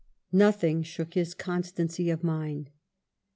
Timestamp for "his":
1.13-1.35